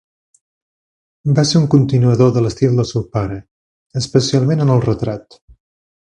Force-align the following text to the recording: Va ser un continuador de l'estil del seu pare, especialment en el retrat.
Va 1.39 1.43
ser 1.49 1.59
un 1.59 1.67
continuador 1.73 2.33
de 2.37 2.43
l'estil 2.45 2.73
del 2.81 2.87
seu 2.95 3.05
pare, 3.17 3.37
especialment 4.05 4.65
en 4.67 4.73
el 4.77 4.83
retrat. 4.91 5.39